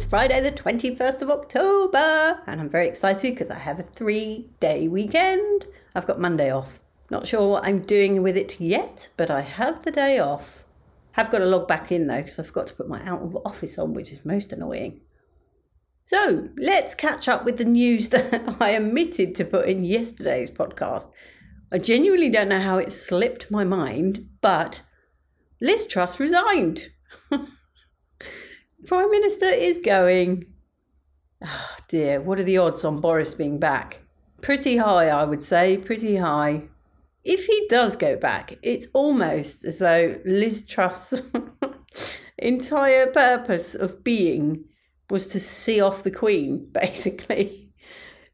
[0.00, 4.48] It's Friday, the 21st of October, and I'm very excited because I have a three
[4.58, 5.66] day weekend.
[5.94, 6.80] I've got Monday off.
[7.10, 10.64] Not sure what I'm doing with it yet, but I have the day off.
[11.12, 13.36] Have got to log back in though because I forgot to put my out of
[13.44, 15.02] office on, which is most annoying.
[16.02, 21.10] So let's catch up with the news that I omitted to put in yesterday's podcast.
[21.70, 24.80] I genuinely don't know how it slipped my mind, but
[25.60, 26.88] Liz Truss resigned.
[28.86, 30.46] Prime Minister is going.
[31.42, 34.00] Oh dear, what are the odds on Boris being back?
[34.40, 36.68] Pretty high, I would say, pretty high.
[37.24, 41.22] If he does go back, it's almost as though Liz Truss'
[42.38, 44.64] entire purpose of being
[45.10, 47.70] was to see off the Queen, basically.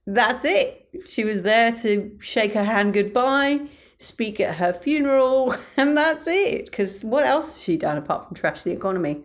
[0.06, 0.88] That's it.
[1.08, 3.66] She was there to shake her hand goodbye,
[3.96, 6.66] speak at her funeral, and that's it.
[6.66, 9.24] Because what else has she done apart from trash the economy?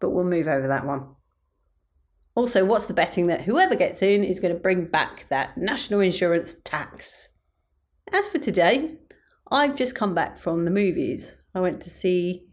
[0.00, 1.14] But we'll move over that one.
[2.36, 6.00] Also, what's the betting that whoever gets in is going to bring back that national
[6.00, 7.28] insurance tax?
[8.12, 8.96] As for today,
[9.52, 11.36] I've just come back from the movies.
[11.54, 12.46] I went to see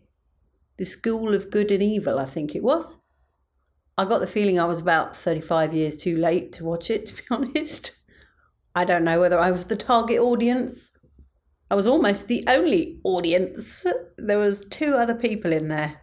[0.78, 3.00] The School of Good and Evil, I think it was.
[3.97, 7.16] I got the feeling I was about 35 years too late to watch it, to
[7.16, 7.95] be honest.
[8.75, 10.92] I don't know whether I was the target audience.
[11.72, 13.86] I was almost the only audience.
[14.17, 16.02] There was two other people in there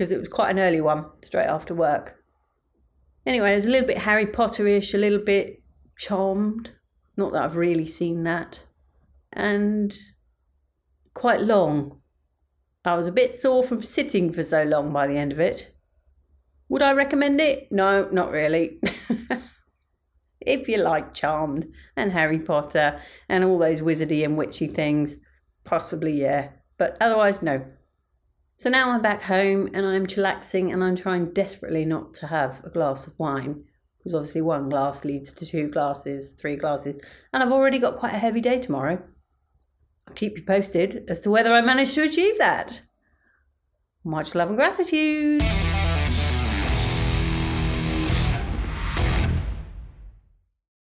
[0.00, 2.16] because it was quite an early one, straight after work.
[3.26, 5.62] Anyway, it was a little bit Harry Potterish, a little bit
[5.98, 6.70] charmed.
[7.18, 8.64] Not that I've really seen that.
[9.30, 9.94] And
[11.12, 12.00] quite long.
[12.82, 15.70] I was a bit sore from sitting for so long by the end of it.
[16.70, 17.68] Would I recommend it?
[17.70, 18.80] No, not really.
[20.40, 22.98] if you like Charmed and Harry Potter
[23.28, 25.18] and all those wizardy and witchy things,
[25.64, 26.52] possibly yeah.
[26.78, 27.66] But otherwise, no.
[28.60, 32.62] So now I'm back home and I'm chillaxing and I'm trying desperately not to have
[32.62, 33.64] a glass of wine.
[33.96, 37.00] Because obviously, one glass leads to two glasses, three glasses,
[37.32, 39.02] and I've already got quite a heavy day tomorrow.
[40.06, 42.82] I'll keep you posted as to whether I manage to achieve that.
[44.04, 45.42] Much love and gratitude.